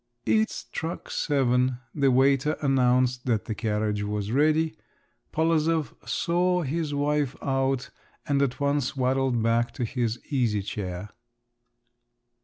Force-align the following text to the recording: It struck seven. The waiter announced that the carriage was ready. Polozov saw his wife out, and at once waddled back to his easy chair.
It 0.25 0.49
struck 0.49 1.11
seven. 1.11 1.77
The 1.93 2.09
waiter 2.09 2.57
announced 2.61 3.27
that 3.27 3.45
the 3.45 3.53
carriage 3.53 4.01
was 4.01 4.31
ready. 4.31 4.75
Polozov 5.31 5.93
saw 6.09 6.63
his 6.63 6.91
wife 6.91 7.35
out, 7.39 7.91
and 8.27 8.41
at 8.41 8.59
once 8.59 8.97
waddled 8.97 9.43
back 9.43 9.71
to 9.75 9.85
his 9.85 10.19
easy 10.31 10.63
chair. 10.63 11.09